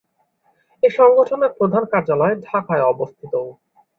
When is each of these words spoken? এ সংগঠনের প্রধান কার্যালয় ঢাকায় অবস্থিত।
এ 0.83 0.89
সংগঠনের 0.91 1.51
প্রধান 1.57 1.83
কার্যালয় 1.91 2.35
ঢাকায় 2.47 2.83
অবস্থিত। 2.83 3.33